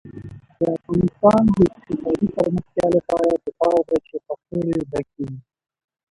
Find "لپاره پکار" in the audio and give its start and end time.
2.97-3.77